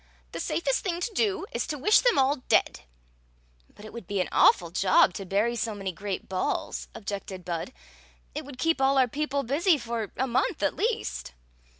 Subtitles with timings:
[0.31, 2.79] "The safest thing to do is to wish them all dead"
[3.75, 7.71] "But it would be an awfiil job to bury so many great balls," objected Bud."
[8.33, 11.33] It would keep all our people busy for a month, at least."